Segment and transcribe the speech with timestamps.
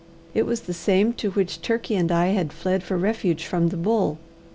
[0.33, 3.77] It was the same to which Turkey and I had fled for refuge from the
[3.77, 4.17] bull.